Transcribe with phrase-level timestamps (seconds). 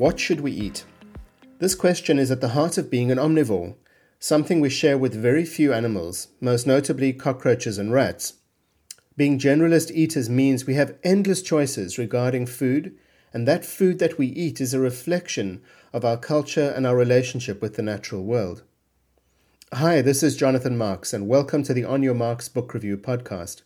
[0.00, 0.86] What should we eat?
[1.58, 3.74] This question is at the heart of being an omnivore,
[4.18, 8.36] something we share with very few animals, most notably cockroaches and rats.
[9.18, 12.96] Being generalist eaters means we have endless choices regarding food,
[13.34, 15.60] and that food that we eat is a reflection
[15.92, 18.62] of our culture and our relationship with the natural world.
[19.74, 23.60] Hi, this is Jonathan Marks, and welcome to the On Your Marks Book Review podcast.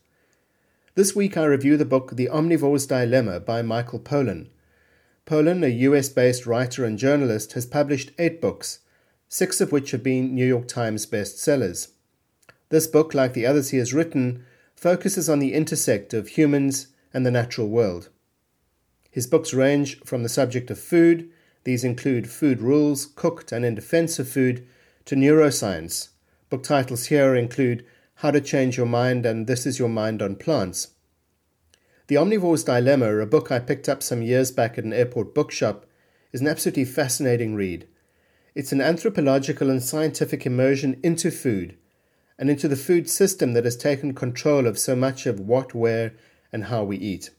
[0.97, 4.49] This week I review the book The Omnivore's Dilemma by Michael Pollan.
[5.27, 8.81] Pollan, a US based writer and journalist, has published eight books,
[9.29, 11.89] six of which have been New York Times bestsellers.
[12.69, 14.45] This book, like the others he has written,
[14.77, 18.11] focuses on the intersect of humans and the natural world.
[19.11, 21.31] His books range from the subject of food,
[21.65, 24.67] these include Food Rules, Cooked and in Defense of Food,
[25.07, 26.09] to neuroscience.
[26.51, 30.37] Book titles here include How to Change Your Mind and This is Your Mind on
[30.37, 30.89] Plants.
[32.07, 35.87] The Omnivore's Dilemma, a book I picked up some years back at an airport bookshop,
[36.33, 37.89] is an absolutely fascinating read.
[38.55, 41.79] It's an anthropological and scientific immersion into food
[42.39, 46.13] and into the food system that has taken control of so much of what, where,
[46.53, 47.31] and how we eat.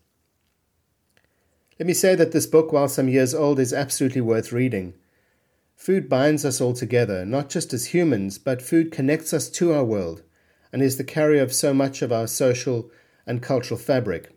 [1.79, 4.95] Let me say that this book, while some years old, is absolutely worth reading.
[5.75, 9.85] Food binds us all together, not just as humans, but food connects us to our
[9.85, 10.23] world
[10.73, 12.89] and is the carrier of so much of our social
[13.27, 14.34] and cultural fabric.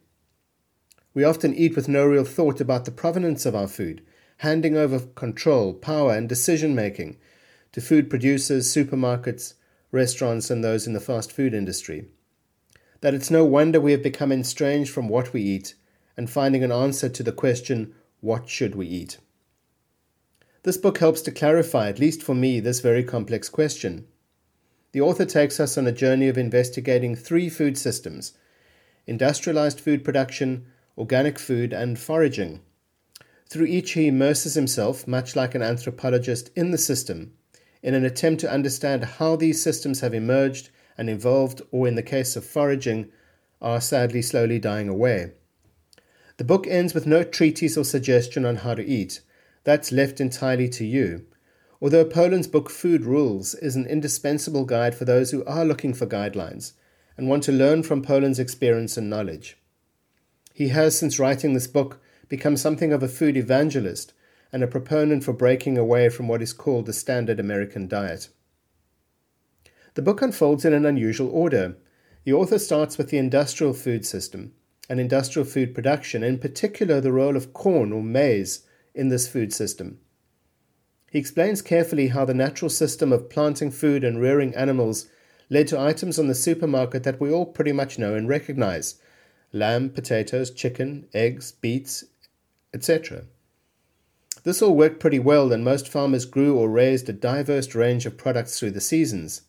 [1.18, 4.02] We often eat with no real thought about the provenance of our food,
[4.36, 7.16] handing over control, power, and decision making
[7.72, 9.54] to food producers, supermarkets,
[9.90, 12.04] restaurants, and those in the fast food industry.
[13.00, 15.74] That it's no wonder we have become estranged from what we eat
[16.16, 19.18] and finding an answer to the question, what should we eat?
[20.62, 24.06] This book helps to clarify, at least for me, this very complex question.
[24.92, 28.34] The author takes us on a journey of investigating three food systems
[29.08, 30.66] industrialized food production,
[30.98, 32.60] organic food, and foraging.
[33.48, 37.32] Through each, he immerses himself, much like an anthropologist, in the system
[37.82, 42.02] in an attempt to understand how these systems have emerged and evolved, or in the
[42.02, 43.10] case of foraging,
[43.60, 45.32] are sadly slowly dying away.
[46.36, 49.20] The book ends with no treatise or suggestion on how to eat.
[49.64, 51.26] That's left entirely to you.
[51.80, 56.06] Although Pollan's book Food Rules is an indispensable guide for those who are looking for
[56.06, 56.72] guidelines
[57.16, 59.56] and want to learn from Pollan's experience and knowledge.
[60.58, 64.12] He has, since writing this book, become something of a food evangelist
[64.52, 68.28] and a proponent for breaking away from what is called the standard American diet.
[69.94, 71.76] The book unfolds in an unusual order.
[72.24, 74.52] The author starts with the industrial food system
[74.90, 78.66] and industrial food production, in particular the role of corn or maize
[78.96, 80.00] in this food system.
[81.12, 85.06] He explains carefully how the natural system of planting food and rearing animals
[85.50, 88.96] led to items on the supermarket that we all pretty much know and recognize
[89.52, 92.04] lamb, potatoes, chicken, eggs, beets,
[92.74, 93.24] etc.
[94.44, 98.16] This all worked pretty well, and most farmers grew or raised a diverse range of
[98.16, 99.42] products through the seasons.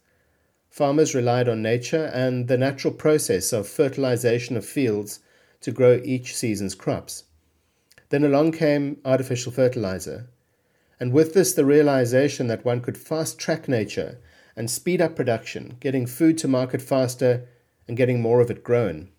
[0.70, 5.20] Farmers relied on nature and the natural process of fertilization of fields
[5.62, 7.24] to grow each season's crops.
[8.10, 10.28] Then along came artificial fertilizer,
[11.00, 14.20] and with this, the realization that one could fast track nature
[14.56, 17.48] and speed up production, getting food to market faster
[17.88, 19.10] and getting more of it grown.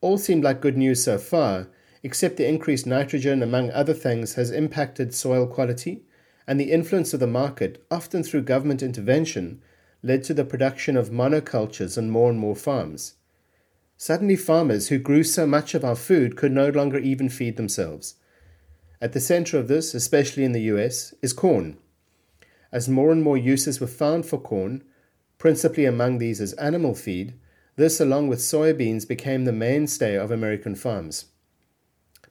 [0.00, 1.68] All seemed like good news so far,
[2.02, 6.04] except the increased nitrogen, among other things, has impacted soil quality,
[6.46, 9.60] and the influence of the market, often through government intervention,
[10.02, 13.14] led to the production of monocultures on more and more farms.
[13.96, 18.14] Suddenly, farmers who grew so much of our food could no longer even feed themselves.
[19.00, 21.78] At the center of this, especially in the US, is corn.
[22.70, 24.84] As more and more uses were found for corn,
[25.38, 27.34] principally among these as animal feed,
[27.76, 31.26] this, along with soybeans, became the mainstay of American farms.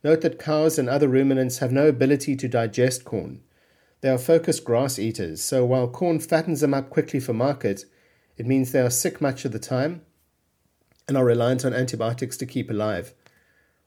[0.03, 3.41] Note that cows and other ruminants have no ability to digest corn.
[4.01, 7.86] They are focused grass eaters, so while corn fattens them up quickly for market,
[8.38, 10.01] it means they are sick much of the time
[11.07, 13.13] and are reliant on antibiotics to keep alive.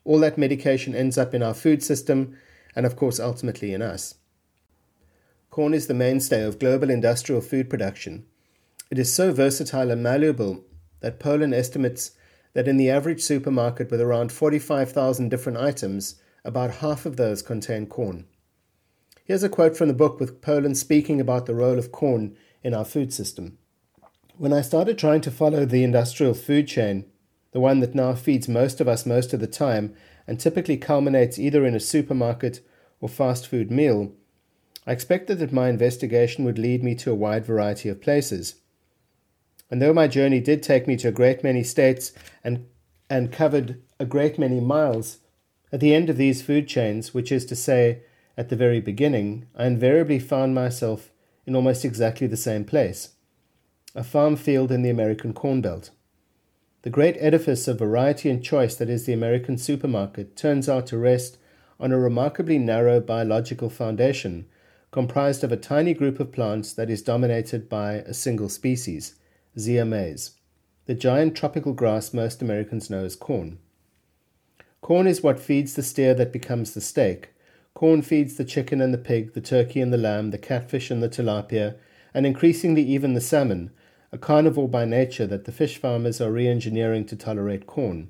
[0.05, 2.37] All that medication ends up in our food system
[2.75, 4.15] and, of course, ultimately in us.
[5.51, 8.25] Corn is the mainstay of global industrial food production.
[8.91, 10.65] It is so versatile and malleable
[11.01, 12.13] that Pollan estimates
[12.55, 17.87] that in the average supermarket with around 45,000 different items, about half of those contain
[17.87, 18.25] corn.
[19.25, 22.75] Here's a quote from the book with Pollan speaking about the role of corn in
[22.75, 23.59] our food system.
[24.37, 27.05] When I started trying to follow the industrial food chain,
[27.53, 29.95] the one that now feeds most of us most of the time
[30.27, 32.61] and typically culminates either in a supermarket
[33.01, 34.13] or fast food meal,
[34.87, 38.57] I expected that my investigation would lead me to a wide variety of places.
[39.71, 42.13] And though my journey did take me to a great many states
[42.43, 42.67] and,
[43.11, 45.19] and covered a great many miles,
[45.73, 48.03] at the end of these food chains, which is to say,
[48.37, 51.11] at the very beginning, I invariably found myself
[51.47, 53.11] in almost exactly the same place
[53.95, 55.91] a farm field in the American Corn Belt.
[56.83, 60.99] The great edifice of variety and choice that is the American supermarket turns out to
[60.99, 61.39] rest
[61.81, 64.47] on a remarkably narrow biological foundation
[64.91, 69.17] comprised of a tiny group of plants that is dominated by a single species,
[69.57, 70.33] Zea mays,
[70.87, 73.59] the giant tropical grass most Americans know as corn.
[74.81, 77.31] Corn is what feeds the steer that becomes the steak.
[77.75, 81.03] Corn feeds the chicken and the pig, the turkey and the lamb, the catfish and
[81.03, 81.77] the tilapia,
[82.15, 83.71] and increasingly even the salmon,
[84.11, 88.09] a carnivore by nature that the fish farmers are re engineering to tolerate corn.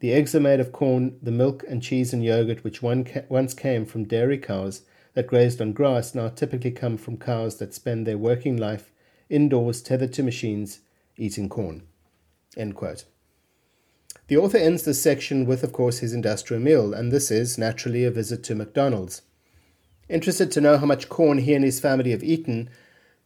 [0.00, 3.52] The eggs are made of corn, the milk and cheese and yogurt, which ca- once
[3.52, 4.82] came from dairy cows
[5.14, 8.90] that grazed on grass, now typically come from cows that spend their working life
[9.30, 10.80] indoors tethered to machines
[11.16, 11.82] eating corn.
[12.56, 13.04] End quote.
[14.26, 18.04] The author ends this section with, of course, his industrial meal, and this is naturally
[18.04, 19.22] a visit to McDonald's.
[20.08, 22.68] Interested to know how much corn he and his family have eaten,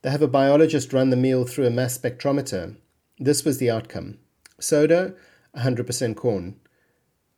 [0.02, 2.76] they have a biologist run the meal through a mass spectrometer.
[3.18, 4.18] This was the outcome
[4.60, 5.14] soda,
[5.56, 6.56] 100% corn,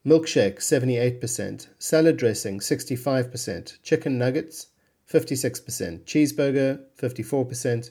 [0.04, 4.68] milkshake, 78%, salad dressing, 65%, chicken nuggets,
[5.10, 7.90] 56%, cheeseburger, 54%,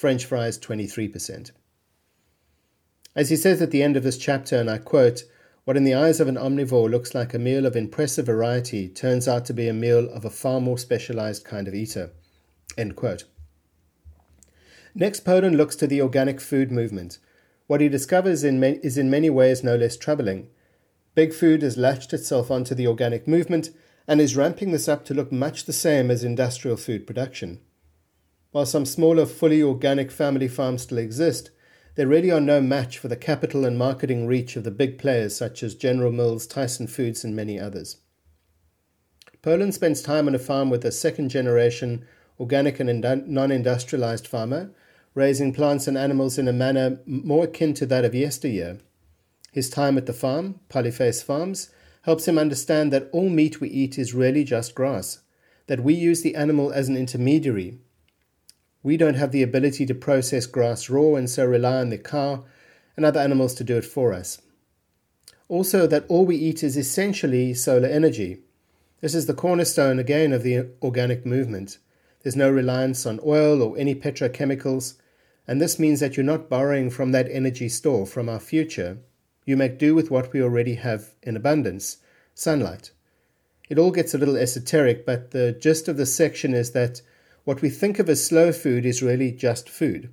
[0.00, 1.50] french fries, 23%.
[3.14, 5.24] As he says at the end of this chapter, and I quote,
[5.64, 9.28] what in the eyes of an omnivore looks like a meal of impressive variety turns
[9.28, 12.12] out to be a meal of a far more specialized kind of eater.
[12.78, 13.24] End quote.
[14.94, 17.18] Next, Pollan looks to the organic food movement.
[17.66, 20.48] What he discovers in is in many ways no less troubling.
[21.14, 23.68] Big Food has latched itself onto the organic movement
[24.08, 27.60] and is ramping this up to look much the same as industrial food production.
[28.52, 31.50] While some smaller, fully organic family farms still exist,
[31.94, 35.36] they really are no match for the capital and marketing reach of the big players
[35.36, 37.98] such as General Mills, Tyson Foods, and many others.
[39.42, 42.04] Pollan spends time on a farm with a second generation
[42.40, 44.72] organic and non industrialized farmer,
[45.14, 48.78] raising plants and animals in a manner more akin to that of yesteryear.
[49.52, 51.70] His time at the farm, Polyface Farms,
[52.02, 55.20] helps him understand that all meat we eat is really just grass,
[55.66, 57.78] that we use the animal as an intermediary
[58.82, 62.44] we don't have the ability to process grass raw and so rely on the cow
[62.96, 64.40] and other animals to do it for us.
[65.48, 68.38] Also, that all we eat is essentially solar energy.
[69.00, 71.78] This is the cornerstone again of the organic movement.
[72.22, 74.94] There's no reliance on oil or any petrochemicals,
[75.48, 78.98] and this means that you're not borrowing from that energy store from our future.
[79.44, 81.98] You make do with what we already have in abundance
[82.34, 82.92] sunlight.
[83.68, 87.02] It all gets a little esoteric, but the gist of this section is that
[87.44, 90.10] what we think of as slow food is really just food.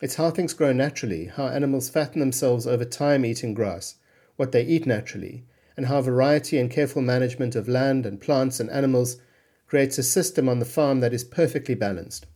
[0.00, 3.96] It's how things grow naturally, how animals fatten themselves over time eating grass,
[4.36, 5.44] what they eat naturally,
[5.76, 9.16] and how variety and careful management of land and plants and animals
[9.66, 12.26] creates a system on the farm that is perfectly balanced.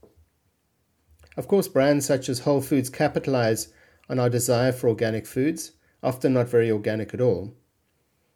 [1.37, 3.69] Of course, brands such as Whole Foods capitalize
[4.09, 7.55] on our desire for organic foods, often not very organic at all.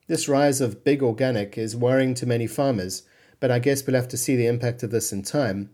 [0.06, 3.02] This rise of big organic is worrying to many farmers,
[3.40, 5.70] but I guess we'll have to see the impact of this in time.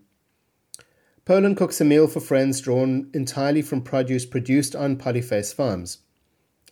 [1.25, 5.99] Pollan cooks a meal for friends drawn entirely from produce produced on Polyface farms.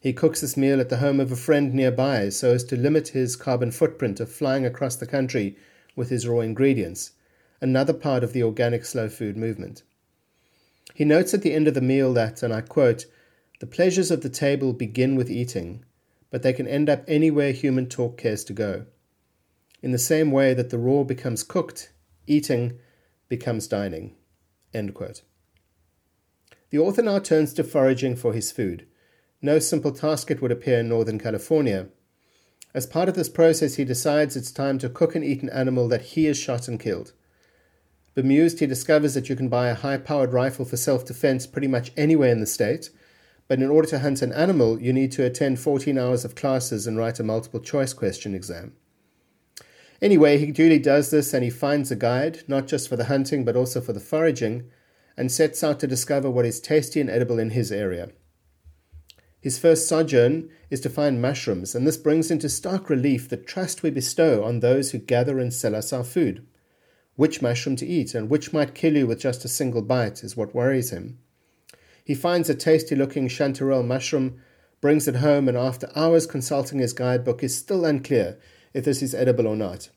[0.00, 3.08] He cooks this meal at the home of a friend nearby so as to limit
[3.08, 5.56] his carbon footprint of flying across the country
[5.94, 7.12] with his raw ingredients,
[7.60, 9.84] another part of the organic slow food movement.
[10.94, 13.06] He notes at the end of the meal that, and I quote,
[13.60, 15.84] the pleasures of the table begin with eating,
[16.28, 18.86] but they can end up anywhere human talk cares to go.
[19.80, 21.92] In the same way that the raw becomes cooked,
[22.26, 22.80] eating
[23.28, 24.16] becomes dining.
[26.70, 28.86] The author now turns to foraging for his food.
[29.42, 31.88] No simple task it would appear in Northern California.
[32.72, 35.88] As part of this process, he decides it's time to cook and eat an animal
[35.88, 37.12] that he has shot and killed.
[38.14, 41.68] Bemused, he discovers that you can buy a high powered rifle for self defense pretty
[41.68, 42.90] much anywhere in the state,
[43.48, 46.86] but in order to hunt an animal, you need to attend 14 hours of classes
[46.86, 48.74] and write a multiple choice question exam.
[50.02, 53.44] Anyway, he duly does this and he finds a guide, not just for the hunting
[53.44, 54.70] but also for the foraging,
[55.16, 58.10] and sets out to discover what is tasty and edible in his area.
[59.40, 63.82] His first sojourn is to find mushrooms, and this brings into stark relief the trust
[63.82, 66.46] we bestow on those who gather and sell us our food.
[67.16, 70.36] Which mushroom to eat and which might kill you with just a single bite is
[70.36, 71.18] what worries him.
[72.04, 74.40] He finds a tasty looking chanterelle mushroom,
[74.80, 78.38] brings it home, and after hours consulting his guidebook is still unclear
[78.72, 79.90] if this is edible or not.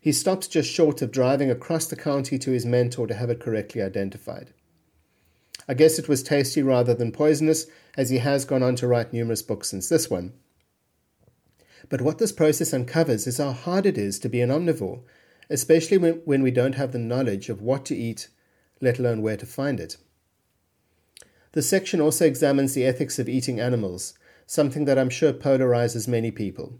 [0.00, 3.40] He stops just short of driving across the county to his mentor to have it
[3.40, 4.52] correctly identified.
[5.66, 9.12] I guess it was tasty rather than poisonous, as he has gone on to write
[9.12, 10.34] numerous books since this one.
[11.88, 15.02] But what this process uncovers is how hard it is to be an omnivore,
[15.48, 18.28] especially when, we don't have the knowledge of what to eat,
[18.80, 19.96] let alone where to find it.
[21.52, 24.14] The section also examines the ethics of eating animals,
[24.46, 26.78] something that I'm sure polarizes many people.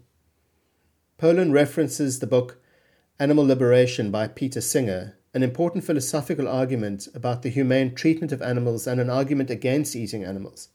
[1.17, 2.61] Pollan references the book
[3.19, 8.85] Animal Liberation by Peter Singer, an important philosophical argument about the humane treatment of animals
[8.85, 10.67] and an argument against eating animals.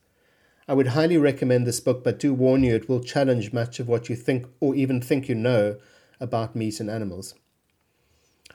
[0.67, 3.89] I would highly recommend this book, but do warn you it will challenge much of
[3.89, 5.77] what you think or even think you know
[6.21, 7.35] about meat and animals.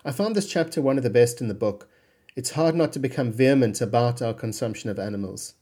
[0.03, 1.87] I found this chapter one of the best in the book.
[2.35, 5.53] It's hard not to become vehement about our consumption of animals.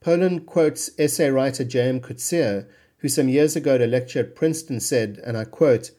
[0.00, 2.00] Pollan quotes essay writer J.M.
[2.00, 2.66] Coetzee,
[3.04, 5.90] who some years ago at a lecture at Princeton said, and I quote,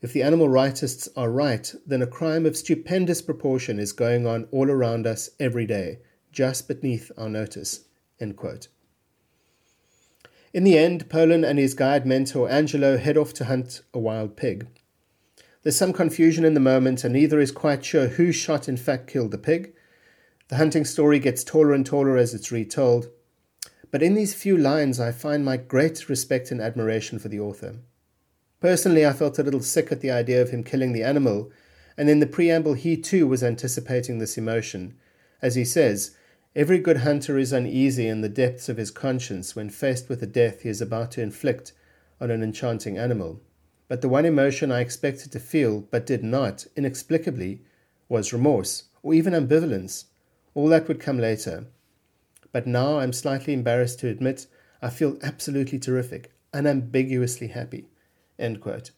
[0.00, 4.46] If the animal rightists are right, then a crime of stupendous proportion is going on
[4.52, 5.98] all around us every day,
[6.30, 7.86] just beneath our notice.
[8.20, 8.68] End quote.
[10.52, 14.36] In the end, Pollan and his guide mentor Angelo head off to hunt a wild
[14.36, 14.68] pig.
[15.64, 19.08] There's some confusion in the moment, and neither is quite sure who shot in fact
[19.08, 19.74] killed the pig.
[20.46, 23.08] The hunting story gets taller and taller as it's retold.
[23.94, 27.76] But in these few lines, I find my great respect and admiration for the author.
[28.58, 31.52] Personally, I felt a little sick at the idea of him killing the animal,
[31.96, 34.96] and in the preamble, he too was anticipating this emotion.
[35.40, 36.16] As he says,
[36.56, 40.26] every good hunter is uneasy in the depths of his conscience when faced with the
[40.26, 41.72] death he is about to inflict
[42.20, 43.40] on an enchanting animal.
[43.86, 47.62] But the one emotion I expected to feel, but did not, inexplicably,
[48.08, 50.06] was remorse, or even ambivalence.
[50.52, 51.68] All that would come later
[52.54, 54.46] but now I'm slightly embarrassed to admit
[54.80, 57.88] I feel absolutely terrific, unambiguously happy.
[58.38, 58.92] End quote.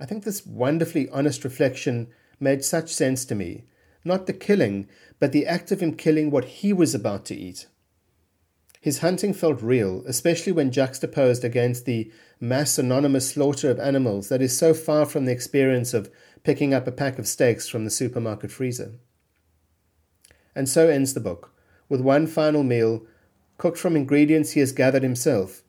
[0.00, 2.08] I think this wonderfully honest reflection
[2.40, 3.64] made such sense to me.
[4.06, 7.66] Not the killing, but the act of him killing what he was about to eat.
[8.80, 14.40] His hunting felt real, especially when juxtaposed against the mass anonymous slaughter of animals that
[14.40, 16.10] is so far from the experience of
[16.42, 18.94] picking up a pack of steaks from the supermarket freezer.
[20.54, 21.52] And so ends the book
[21.90, 23.04] with one final meal,
[23.58, 25.62] cooked from ingredients he has gathered himself.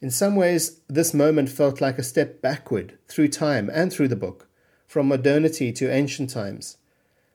[0.00, 4.16] In some ways, this moment felt like a step backward through time and through the
[4.16, 4.48] book,
[4.86, 6.78] from modernity to ancient times.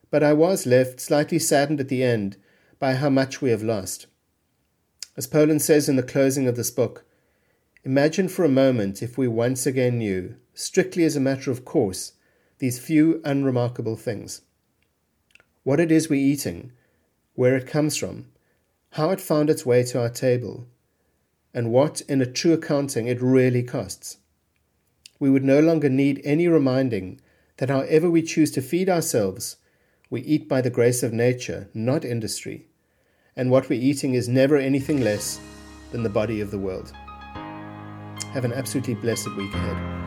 [0.09, 2.37] But I was left slightly saddened at the end
[2.79, 4.07] by how much we have lost.
[5.15, 7.05] As Pollan says in the closing of this book,
[7.83, 12.13] imagine for a moment if we once again knew, strictly as a matter of course,
[12.57, 14.41] these few unremarkable things.
[15.63, 16.71] What it is we're eating,
[17.35, 18.25] where it comes from,
[18.91, 20.67] how it found its way to our table,
[21.53, 24.17] and what, in a true accounting, it really costs.
[25.19, 27.21] We would no longer need any reminding
[27.57, 29.57] that however we choose to feed ourselves,
[30.09, 32.67] we eat by the grace of nature, not industry,
[33.35, 35.39] and what we're eating is never anything less
[35.91, 36.91] than the body of the world.
[38.33, 40.04] Have an absolutely blessed week ahead.